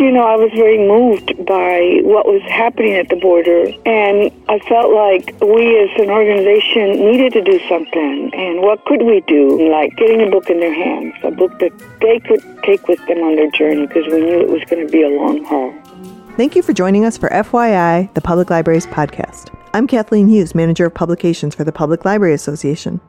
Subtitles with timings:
[0.00, 4.58] You know, I was very moved by what was happening at the border, and I
[4.60, 8.32] felt like we as an organization needed to do something.
[8.32, 9.70] And what could we do?
[9.70, 13.18] Like getting a book in their hands, a book that they could take with them
[13.18, 15.70] on their journey, because we knew it was going to be a long haul.
[16.38, 19.54] Thank you for joining us for FYI, the Public Libraries Podcast.
[19.74, 23.02] I'm Kathleen Hughes, Manager of Publications for the Public Library Association.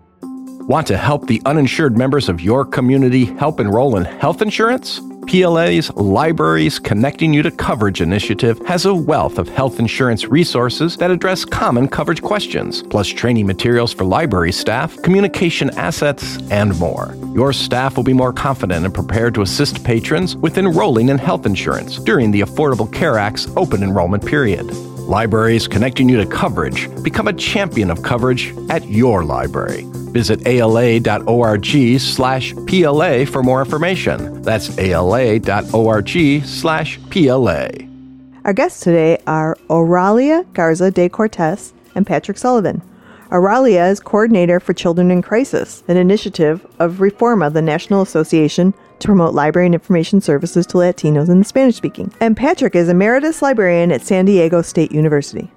[0.68, 5.02] Want to help the uninsured members of your community help enroll in health insurance?
[5.28, 11.10] PLA's Libraries Connecting You to Coverage initiative has a wealth of health insurance resources that
[11.10, 17.15] address common coverage questions, plus training materials for library staff, communication assets, and more.
[17.34, 21.46] Your staff will be more confident and prepared to assist patrons with enrolling in health
[21.46, 24.70] insurance during the Affordable Care Act's open enrollment period.
[25.11, 26.88] Libraries connecting you to coverage.
[27.04, 29.84] Become a champion of coverage at your library.
[30.14, 34.42] Visit ala.org slash PLA for more information.
[34.42, 37.67] That's ala.org slash PLA.
[38.45, 42.82] Our guests today are Oralia Garza de Cortes and Patrick Sullivan.
[43.32, 49.08] Oralia is coordinator for Children in Crisis, an initiative of Reforma, the National Association to
[49.08, 52.14] promote library and information services to Latinos and the Spanish speaking.
[52.22, 55.52] And Patrick is emeritus librarian at San Diego State University.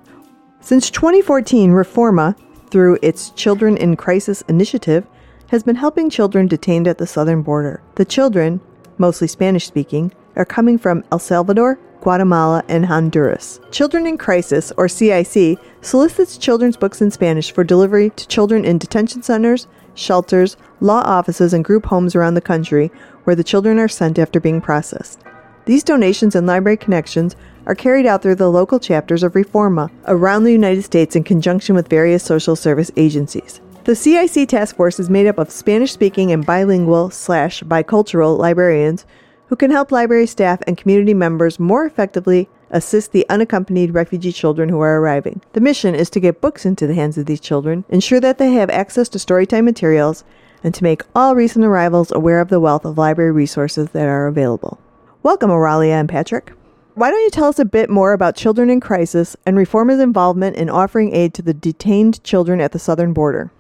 [0.60, 2.34] Since 2014, Reforma
[2.74, 5.06] through its Children in Crisis initiative,
[5.46, 7.80] has been helping children detained at the southern border.
[7.94, 8.60] The children,
[8.98, 13.60] mostly Spanish speaking, are coming from El Salvador, Guatemala, and Honduras.
[13.70, 18.78] Children in Crisis, or CIC, solicits children's books in Spanish for delivery to children in
[18.78, 22.90] detention centers, shelters, law offices, and group homes around the country
[23.24, 25.20] where the children are sent after being processed.
[25.66, 30.44] These donations and library connections are carried out through the local chapters of Reforma around
[30.44, 33.60] the United States in conjunction with various social service agencies.
[33.84, 39.04] The CIC task force is made up of Spanish speaking and bilingual slash bicultural librarians
[39.48, 44.68] who can help library staff and community members more effectively assist the unaccompanied refugee children
[44.68, 45.40] who are arriving.
[45.52, 48.52] The mission is to get books into the hands of these children, ensure that they
[48.52, 50.24] have access to storytime materials,
[50.64, 54.26] and to make all recent arrivals aware of the wealth of library resources that are
[54.26, 54.80] available.
[55.22, 56.52] Welcome, Oralia and Patrick.
[56.94, 60.56] Why don't you tell us a bit more about Children in Crisis and Reforma's involvement
[60.56, 63.50] in offering aid to the detained children at the southern border?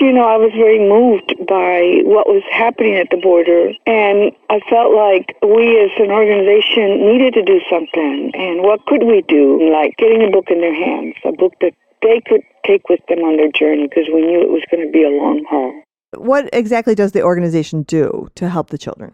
[0.00, 4.58] You know, I was very moved by what was happening at the border, and I
[4.68, 8.32] felt like we as an organization needed to do something.
[8.34, 9.70] And what could we do?
[9.70, 13.20] Like getting a book in their hands, a book that they could take with them
[13.20, 15.83] on their journey because we knew it was going to be a long haul.
[16.18, 19.12] What exactly does the organization do to help the children?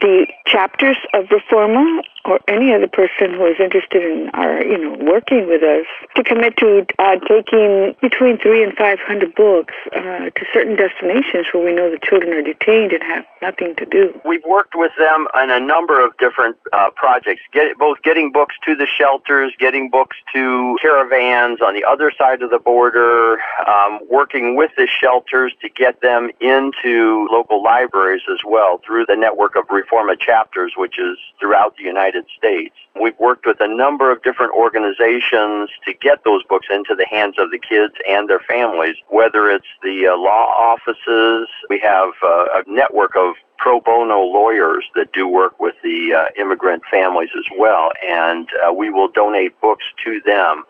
[0.00, 4.96] The chapters of Reforma or any other person who is interested in our, you know,
[5.04, 10.30] working with us to commit to uh, taking between three and five hundred books uh,
[10.30, 14.18] to certain destinations where we know the children are detained and have nothing to do.
[14.24, 18.54] We've worked with them on a number of different uh, projects, get, both getting books
[18.66, 23.98] to the shelters, getting books to caravans on the other side of the border, um,
[24.08, 29.56] working with the shelters to get them into local libraries as well through the network
[29.56, 32.74] of Reforma chapters, which is throughout the United United States.
[33.00, 37.36] We've worked with a number of different organizations to get those books into the hands
[37.38, 42.46] of the kids and their families, whether it's the uh, law offices, we have uh,
[42.54, 47.44] a network of pro bono lawyers that do work with the uh, immigrant families as
[47.58, 50.64] well, and uh, we will donate books to them.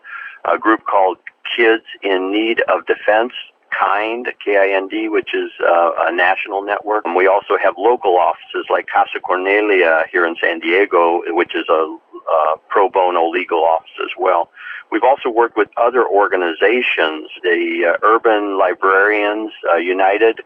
[0.45, 1.17] A group called
[1.55, 3.33] Kids in Need of Defense
[3.77, 7.05] KIND, K-I-N-D, which is uh, a national network.
[7.05, 11.65] And we also have local offices like Casa Cornelia here in San Diego, which is
[11.69, 11.97] a
[12.31, 14.49] uh, pro bono legal office as well.
[14.91, 20.41] We've also worked with other organizations, the uh, Urban Librarians uh, United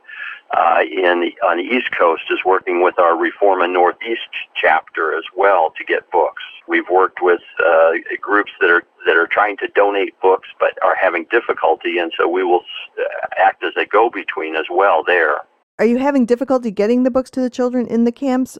[0.55, 5.73] uh, in on the East Coast is working with our Reforma Northeast chapter as well
[5.77, 6.43] to get books.
[6.67, 7.91] We've worked with uh,
[8.21, 12.27] groups that are that are trying to donate books but are having difficulty, and so
[12.27, 12.63] we will
[12.99, 15.41] uh, act as a go-between as well there.
[15.79, 18.57] Are you having difficulty getting the books to the children in the camps?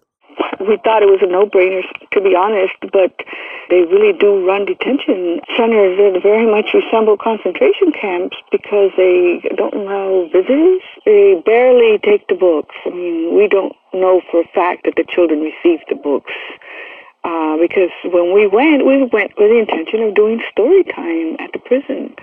[0.60, 1.82] We thought it was a no-brainer,
[2.14, 3.14] to be honest, but
[3.70, 9.74] they really do run detention centers that very much resemble concentration camps because they don't
[9.74, 10.82] allow visitors.
[11.06, 12.76] They barely take the books.
[12.86, 16.34] I mean, we don't know for a fact that the children receive the books.
[17.24, 21.52] Uh, because when we went, we went with the intention of doing story time at
[21.52, 22.16] the prison.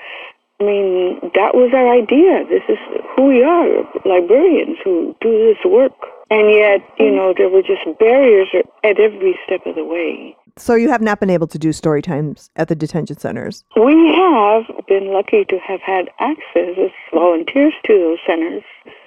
[0.60, 2.46] I mean, that was our idea.
[2.48, 2.78] This is
[3.16, 5.92] who we are, librarians who do this work.
[6.30, 10.36] And yet, you know, there were just barriers at every step of the way.
[10.56, 13.64] So you have not been able to do story times at the detention centers?
[13.76, 18.62] We have been lucky to have had access as volunteers to those centers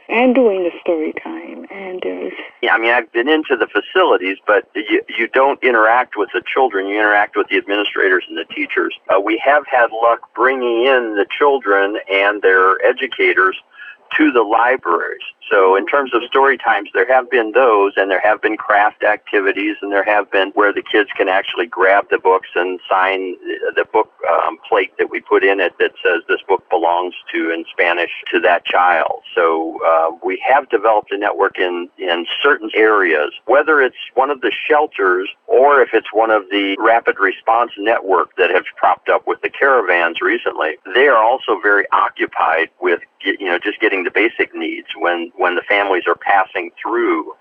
[0.09, 1.65] and doing the story time.
[1.71, 6.17] And there's yeah, I mean, I've been into the facilities, but you, you don't interact
[6.17, 6.87] with the children.
[6.87, 8.93] You interact with the administrators and the teachers.
[9.07, 13.55] Uh, we have had luck bringing in the children and their educators
[14.17, 15.23] to the libraries.
[15.49, 19.03] So in terms of story times, there have been those, and there have been craft
[19.03, 23.35] activities, and there have been where the kids can actually grab the books and sign
[23.75, 27.51] the book um, plate that we put in it that says this book belongs to
[27.51, 29.21] in Spanish to that child.
[29.35, 34.41] So uh, we have developed a network in in certain areas, whether it's one of
[34.41, 39.25] the shelters or if it's one of the rapid response network that have propped up
[39.27, 40.77] with the caravans recently.
[40.93, 45.55] They are also very occupied with you know just getting the basic needs when when
[45.55, 47.31] the families are passing through.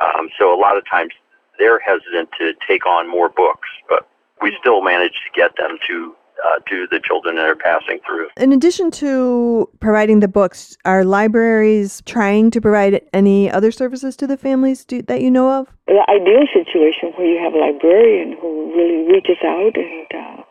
[0.00, 1.12] Um, so a lot of times
[1.58, 4.08] they're hesitant to take on more books, but
[4.40, 8.28] we still manage to get them to uh, to the children that are passing through.
[8.38, 14.26] In addition to providing the books, are libraries trying to provide any other services to
[14.26, 15.68] the families do, that you know of?
[15.86, 20.42] The ideal situation where you have a librarian who really reaches out and uh,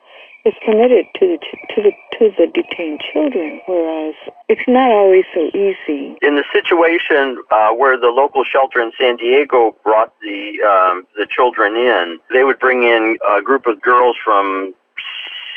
[0.49, 1.37] is committed to the
[1.73, 4.15] to the to the detained children, whereas
[4.47, 6.17] it's not always so easy.
[6.21, 11.27] In the situation uh, where the local shelter in San Diego brought the um, the
[11.29, 14.73] children in, they would bring in a group of girls from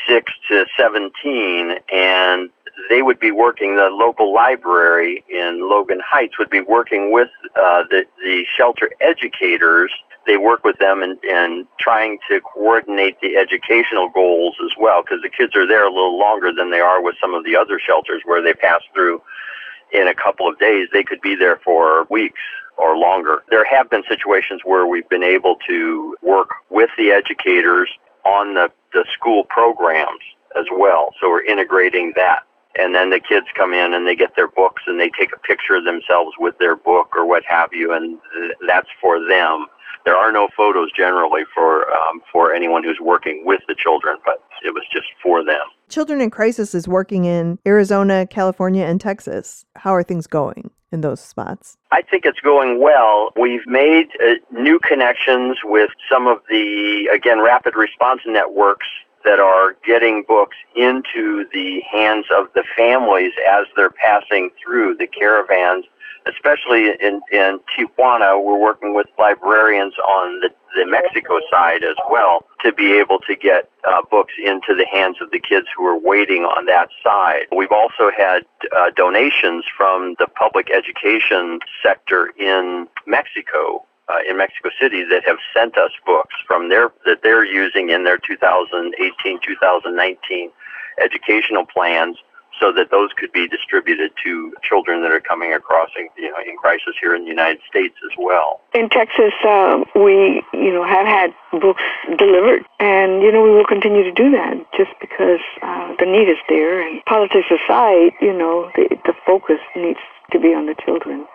[0.07, 2.49] six to seventeen, and
[2.89, 3.75] they would be working.
[3.75, 9.91] The local library in Logan Heights would be working with uh, the the shelter educators
[10.25, 15.21] they work with them and in trying to coordinate the educational goals as well because
[15.21, 17.79] the kids are there a little longer than they are with some of the other
[17.79, 19.21] shelters where they pass through
[19.91, 20.87] in a couple of days.
[20.91, 22.39] They could be there for weeks
[22.77, 23.43] or longer.
[23.49, 27.89] There have been situations where we've been able to work with the educators
[28.25, 30.23] on the, the school programs
[30.57, 31.13] as well.
[31.19, 32.43] So we're integrating that.
[32.79, 35.39] And then the kids come in and they get their books and they take a
[35.39, 39.67] picture of themselves with their book or what have you and uh, that's for them
[40.05, 44.43] there are no photos generally for um, for anyone who's working with the children, but
[44.63, 45.61] it was just for them.
[45.89, 49.65] Children in Crisis is working in Arizona, California, and Texas.
[49.75, 51.77] How are things going in those spots?
[51.91, 53.31] I think it's going well.
[53.39, 58.87] We've made uh, new connections with some of the, again, rapid response networks
[59.25, 65.07] that are getting books into the hands of the families as they're passing through the
[65.07, 65.85] caravans
[66.27, 72.45] especially in, in Tijuana, we're working with librarians on the, the Mexico side as well
[72.63, 75.97] to be able to get uh, books into the hands of the kids who are
[75.97, 77.45] waiting on that side.
[77.55, 78.43] We've also had
[78.75, 83.85] uh, donations from the public education sector in Mexico.
[84.09, 88.03] Uh, in Mexico City, that have sent us books from their that they're using in
[88.03, 90.51] their 2018-2019
[91.01, 92.17] educational plans
[92.59, 96.37] so that those could be distributed to children that are coming across in, you know,
[96.45, 98.61] in crisis here in the United States as well.
[98.73, 101.83] In Texas, uh, we you know have had books
[102.17, 106.29] delivered, and you know we will continue to do that just because uh, the need
[106.29, 106.81] is there.
[106.81, 109.99] And politics aside, you know the, the focus needs
[110.31, 111.25] to be on the children,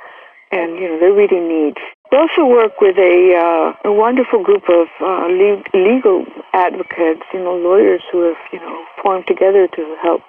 [0.51, 1.79] and you know their reading needs.
[2.11, 6.25] We also work with a, uh, a wonderful group of uh, le- legal
[6.55, 10.23] advocates, you know, lawyers who have, you know, formed together to help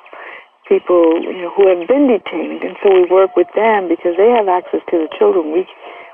[0.69, 4.29] people you know, who have been detained, and so we work with them because they
[4.29, 5.51] have access to the children.
[5.51, 5.65] We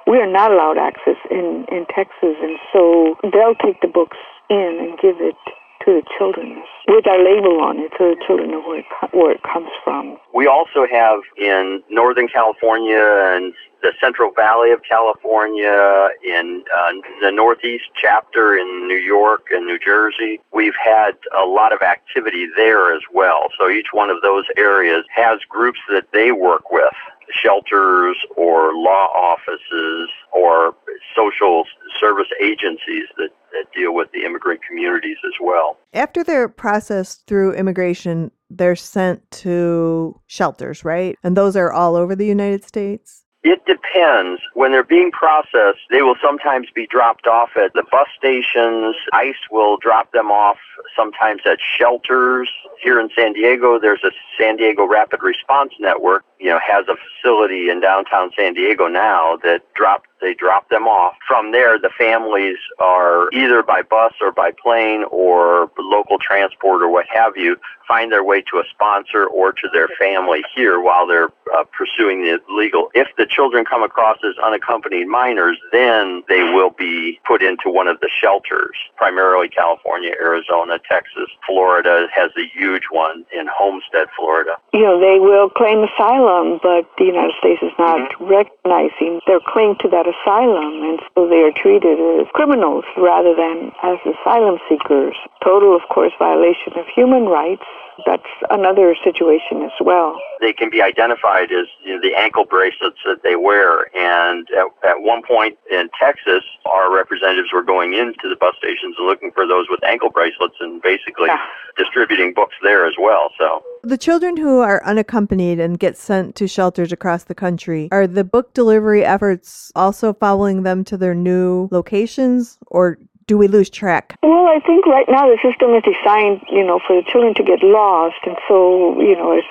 [0.08, 4.18] we are not allowed access in in Texas, and so they'll take the books
[4.50, 5.38] in and give it
[5.84, 9.32] to the children with our label on it, so the children know where it, where
[9.32, 10.18] it comes from.
[10.34, 13.02] We also have in Northern California
[13.36, 16.92] and the Central Valley of California, in uh,
[17.22, 20.40] the Northeast chapter in New York and New Jersey.
[20.52, 23.50] We've had a lot of activity there as well.
[23.60, 26.94] So each one of those areas has groups that they work with
[27.32, 30.76] shelters or law offices or
[31.16, 31.64] social
[32.00, 33.45] service agencies that, that
[33.76, 35.78] deal with the immigrant communities as well.
[35.94, 41.18] After they're processed through immigration, they're sent to shelters, right?
[41.24, 43.26] And those are all over the United States?
[43.44, 44.42] It depends.
[44.56, 48.96] When they're being processed, they will sometimes be dropped off at the bus stations.
[49.14, 50.58] ICE will drop them off
[50.96, 52.50] sometimes at shelters.
[52.82, 56.96] Here in San Diego, there's a San Diego Rapid Response Network, you know, has a
[56.96, 61.14] facility in downtown San Diego now that drop they drop them off.
[61.28, 66.90] From there, the families are either by bus or by plane or local transport or
[66.90, 71.06] what have you, find their way to a sponsor or to their family here while
[71.06, 72.90] they're uh, pursuing the legal.
[72.96, 77.88] If the children come across as unaccompanied minors, then they will be put into one
[77.88, 84.58] of the shelters, primarily California, Arizona, Texas, Florida has a huge one in Homestead, Florida.
[84.74, 88.26] You know, they will claim asylum asylum, but the United States is not mm-hmm.
[88.26, 93.72] recognizing their claim to that asylum, and so they are treated as criminals rather than
[93.84, 95.16] as asylum seekers.
[95.44, 97.66] Total, of course, violation of human rights
[98.06, 100.20] that's another situation as well.
[100.42, 103.96] They can be identified as you know, the ankle bracelets that they wear.
[103.96, 108.96] And at, at one point in Texas, our representatives were going into the bus stations
[108.98, 111.46] and looking for those with ankle bracelets and basically yeah.
[111.78, 113.32] distributing books there as well.
[113.38, 118.08] So the children who are unaccompanied and get sent to shelters across the country, are
[118.08, 123.70] the book delivery efforts also following them to their new locations or do we lose
[123.70, 124.18] track?
[124.22, 127.44] Well, I think right now the system is designed, you know, for the children to
[127.44, 129.46] get lost, and so you know, if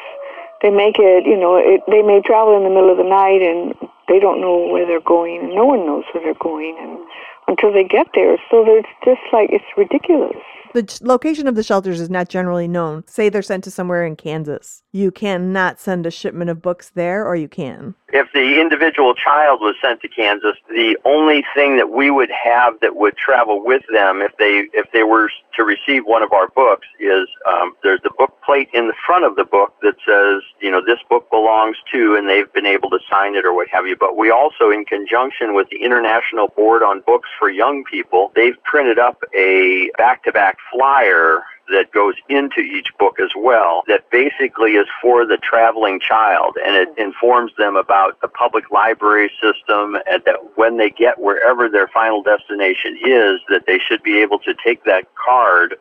[0.63, 3.43] they make it, you know, it, they may travel in the middle of the night
[3.43, 3.75] and
[4.09, 6.99] they don't know where they're going, and no one knows where they're going, and
[7.49, 10.41] until they get there, so it's just like it's ridiculous.
[10.75, 13.07] The location of the shelters is not generally known.
[13.07, 14.83] Say they're sent to somewhere in Kansas.
[14.91, 17.95] You cannot send a shipment of books there, or you can.
[18.13, 22.81] If the individual child was sent to Kansas, the only thing that we would have
[22.81, 26.49] that would travel with them if they if they were to receive one of our
[26.49, 30.43] books is um, there's the book plate in the front of the book that says,
[30.61, 33.69] you know, this book belongs to, and they've been able to sign it or what
[33.69, 33.97] have you.
[33.97, 38.61] But we also, in conjunction with the International Board on Books for Young People, they've
[38.65, 44.87] printed up a back-to-back flyer that goes into each book as well that basically is
[45.01, 50.37] for the traveling child and it informs them about the public library system and that
[50.57, 54.85] when they get wherever their final destination is that they should be able to take
[54.85, 55.77] that card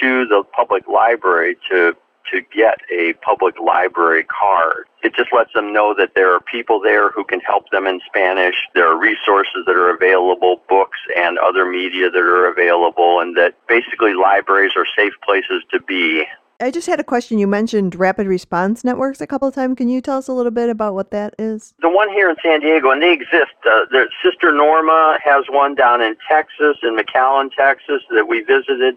[0.00, 1.96] to the public library to
[2.32, 4.86] to get a public library card.
[5.04, 8.00] It just lets them know that there are people there who can help them in
[8.06, 8.54] Spanish.
[8.74, 13.54] There are resources that are available, books and other media that are available, and that
[13.68, 16.24] basically libraries are safe places to be.
[16.60, 17.38] I just had a question.
[17.38, 19.76] You mentioned rapid response networks a couple of times.
[19.76, 21.74] Can you tell us a little bit about what that is?
[21.82, 23.52] The one here in San Diego, and they exist.
[23.68, 23.84] Uh,
[24.22, 28.96] Sister Norma has one down in Texas, in McAllen, Texas, that we visited.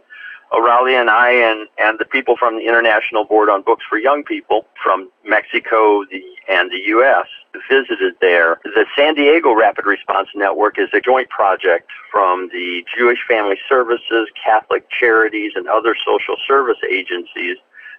[0.52, 4.24] Oralia and I and, and the people from the International Board on Books for Young
[4.24, 7.28] People from Mexico the, and the U.S.
[7.70, 8.60] visited there.
[8.64, 14.30] The San Diego Rapid Response Network is a joint project from the Jewish Family Services,
[14.42, 17.58] Catholic Charities, and other social service agencies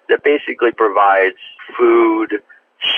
[0.08, 1.36] that basically provides
[1.76, 2.42] food,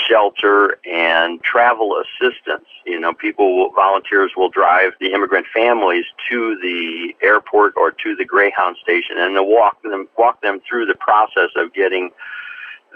[0.09, 2.67] shelter and travel assistance.
[2.87, 8.25] You know, people, volunteers will drive the immigrant families to the airport or to the
[8.25, 12.11] Greyhound station, and they'll walk them walk them through the process of getting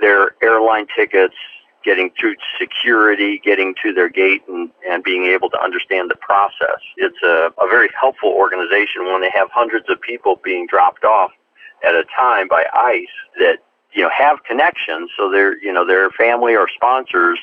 [0.01, 1.35] their airline tickets,
[1.85, 6.81] getting through security, getting to their gate, and, and being able to understand the process.
[6.97, 11.31] It's a, a very helpful organization when they have hundreds of people being dropped off
[11.85, 13.07] at a time by ICE
[13.39, 13.59] that
[13.95, 17.39] you know have connections, so their you know their family or sponsors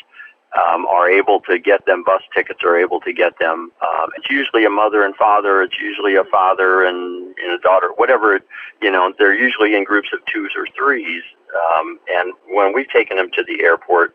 [0.54, 3.72] um, are able to get them bus tickets or able to get them.
[3.82, 5.62] Um, it's usually a mother and father.
[5.62, 8.40] It's usually a father and, and a daughter, whatever.
[8.82, 11.24] You know, they're usually in groups of twos or threes.
[11.56, 14.14] Um, and when we've taken them to the airport,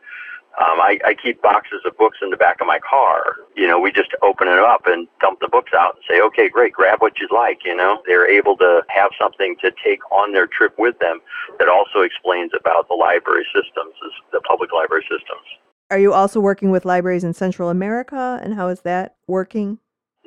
[0.58, 3.36] um, I, I keep boxes of books in the back of my car.
[3.56, 6.48] You know, we just open it up and dump the books out and say, okay,
[6.48, 7.58] great, grab what you'd like.
[7.64, 11.20] You know, they're able to have something to take on their trip with them
[11.58, 13.94] that also explains about the library systems,
[14.32, 15.44] the public library systems.
[15.90, 19.78] Are you also working with libraries in Central America, and how is that working?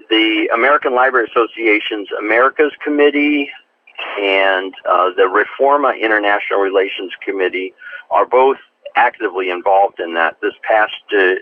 [0.09, 3.49] The American Library Association's America's Committee
[4.21, 7.73] and uh, the Reforma International Relations Committee
[8.09, 8.57] are both
[8.95, 10.37] actively involved in that.
[10.41, 11.35] This past uh,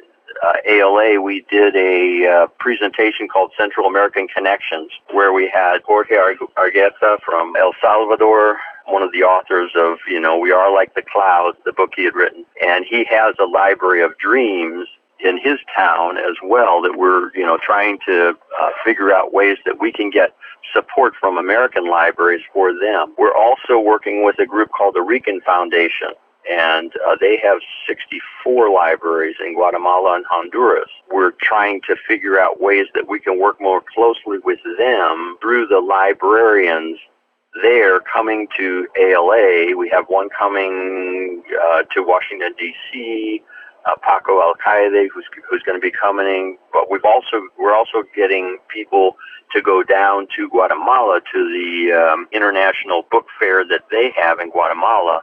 [0.44, 6.16] uh, ALA, we did a uh, presentation called Central American Connections, where we had Jorge
[6.58, 11.02] Argueta from El Salvador, one of the authors of, you know, We Are Like the
[11.02, 12.46] Clouds, the book he had written.
[12.62, 14.88] And he has a library of dreams
[15.20, 19.58] in his town as well that we're, you know, trying to uh, figure out ways
[19.66, 20.36] that we can get
[20.74, 23.14] support from American libraries for them.
[23.18, 26.10] We're also working with a group called the Riecken Foundation
[26.50, 30.90] and uh, they have 64 libraries in Guatemala and Honduras.
[31.12, 35.68] We're trying to figure out ways that we can work more closely with them through
[35.68, 37.00] the librarians
[37.62, 39.76] there coming to ALA.
[39.76, 43.42] We have one coming uh, to Washington, D.C.,
[43.86, 46.58] uh, Paco Alcaide, who's, who's going to be coming.
[46.74, 49.16] But we've also, we're also getting people
[49.54, 54.50] to go down to Guatemala to the um, international book fair that they have in
[54.52, 55.22] Guatemala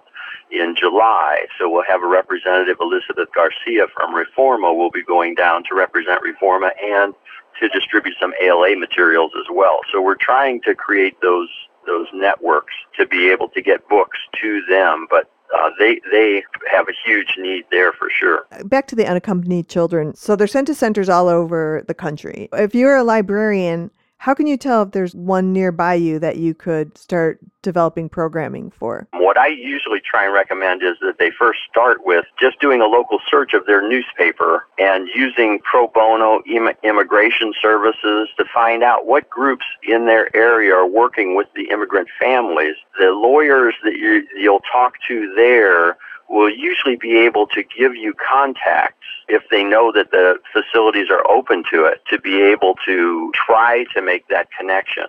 [0.54, 1.46] in July.
[1.58, 6.20] So we'll have a representative, Elizabeth Garcia from Reforma, will be going down to represent
[6.22, 7.14] Reforma and
[7.60, 9.80] to distribute some ALA materials as well.
[9.92, 11.48] So we're trying to create those
[11.86, 15.06] those networks to be able to get books to them.
[15.10, 18.46] But uh, they they have a huge need there for sure.
[18.64, 20.14] Back to the unaccompanied children.
[20.14, 22.48] So they're sent to centers all over the country.
[22.52, 23.90] If you're a librarian,
[24.24, 28.70] how can you tell if there's one nearby you that you could start developing programming
[28.70, 29.06] for?
[29.12, 32.86] What I usually try and recommend is that they first start with just doing a
[32.86, 39.04] local search of their newspaper and using pro bono Im- immigration services to find out
[39.04, 42.76] what groups in their area are working with the immigrant families.
[42.98, 48.14] The lawyers that you, you'll talk to there will usually be able to give you
[48.14, 53.32] contacts if they know that the facilities are open to it to be able to
[53.34, 55.04] try to make that connection.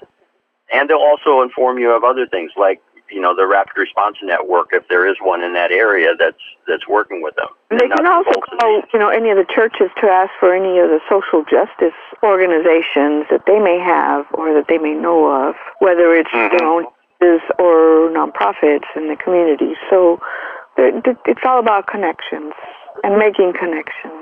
[0.72, 2.82] And they'll also inform you of other things like
[3.12, 6.88] you know the rapid response network if there is one in that area that's that's
[6.88, 7.48] working with them.
[7.70, 10.90] They can also call you know any of the churches to ask for any of
[10.90, 16.16] the social justice organizations that they may have or that they may know of, whether
[16.16, 16.58] it's mm-hmm.
[16.58, 16.86] their own
[17.58, 19.74] or nonprofits in the community.
[19.90, 20.20] So
[20.78, 22.54] it's all about connections
[23.04, 24.14] and making connections.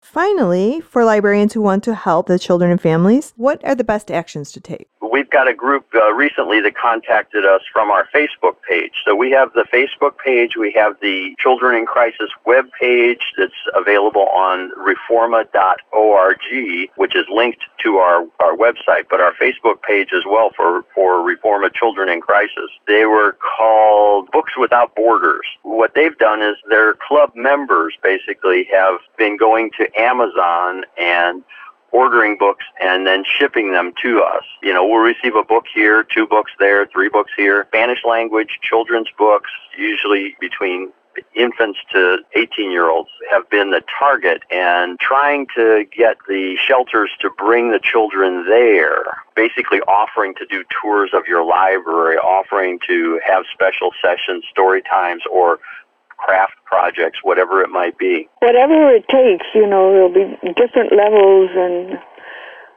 [0.00, 4.10] Finally, for librarians who want to help the children and families, what are the best
[4.10, 4.88] actions to take?
[5.16, 8.92] we've got a group uh, recently that contacted us from our Facebook page.
[9.06, 13.52] So we have the Facebook page, we have the Children in Crisis web page that's
[13.74, 16.38] available on reforma.org,
[16.96, 21.18] which is linked to our, our website, but our Facebook page as well for, for
[21.20, 22.70] Reforma Children in Crisis.
[22.86, 23.85] They were called
[24.46, 25.44] Books Without Borders.
[25.62, 31.42] What they've done is their club members basically have been going to Amazon and
[31.90, 34.44] ordering books and then shipping them to us.
[34.62, 37.66] You know, we'll receive a book here, two books there, three books here.
[37.68, 40.92] Spanish language, children's books, usually between
[41.34, 47.10] infants to 18 year olds have been the target and trying to get the shelters
[47.20, 49.04] to bring the children there
[49.34, 55.22] basically offering to do tours of your library offering to have special sessions story times
[55.30, 55.58] or
[56.16, 58.28] craft projects, whatever it might be.
[58.40, 61.98] Whatever it takes, you know, there'll be different levels and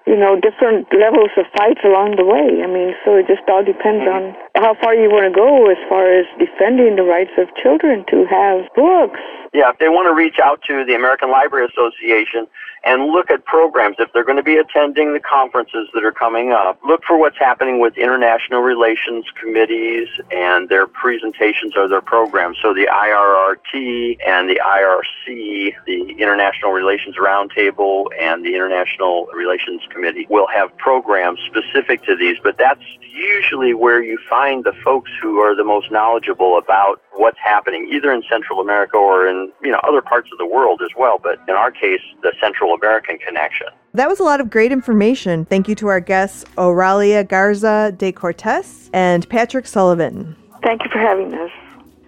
[0.09, 2.65] you know, different levels of fights along the way.
[2.65, 5.77] I mean, so it just all depends on how far you want to go as
[5.85, 9.21] far as defending the rights of children to have books.
[9.53, 12.49] Yeah, if they want to reach out to the American Library Association
[12.83, 13.97] and look at programs.
[13.99, 17.37] If they're going to be attending the conferences that are coming up, look for what's
[17.37, 22.57] happening with international relations committees and their presentations or their programs.
[22.61, 30.27] So the IRRT and the IRC, the International Relations Roundtable and the International Relations Committee
[30.29, 35.39] will have programs specific to these, but that's usually where you find the folks who
[35.39, 39.79] are the most knowledgeable about what's happening either in Central America or in, you know,
[39.87, 43.17] other parts of the world as well, but in our case, the Central Central American
[43.19, 43.67] connection.
[43.93, 45.45] That was a lot of great information.
[45.45, 50.35] Thank you to our guests, Oralia Garza de Cortes and Patrick Sullivan.
[50.63, 51.51] Thank you for having us.